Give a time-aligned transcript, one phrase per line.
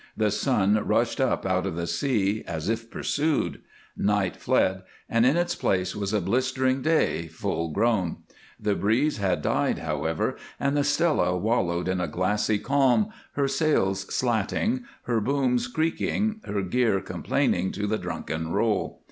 [0.17, 3.61] The sun rushed up out of the sea as if pursued;
[3.95, 8.17] night fled, and in its place was a blistering day, full grown.
[8.59, 14.11] The breeze had died, however, and the Stella wallowed in a glassy calm, her sails
[14.11, 18.99] slatting, her booms creaking, her gear complaining to the drunken roll.